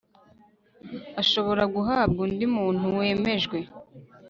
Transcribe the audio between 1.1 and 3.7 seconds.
ashobora guhabwa undi muntu wemejwe